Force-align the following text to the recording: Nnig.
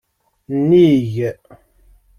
Nnig. 0.59 1.15